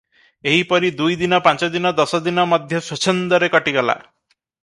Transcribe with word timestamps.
ଏହିପରି 0.51 0.87
ଦୁଇଦିନ, 1.01 1.39
ପାଞ୍ଚଦିନ 1.47 1.91
ଦଶ 2.01 2.21
ଦିନ 2.29 2.47
ମଧ୍ୟ 2.55 2.81
ସ୍ୱଚ୍ଛନ୍ଦରେ 2.87 3.51
କଟି 3.57 3.77
ଗଲା। 3.79 3.99